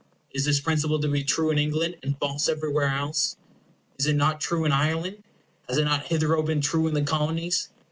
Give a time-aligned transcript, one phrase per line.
[0.33, 3.35] Is this principle to be true in England, and false everywhere else?
[3.99, 5.21] Is it not true in Ireland?
[5.69, 7.69] Has it not hitherto been true in the Colonies?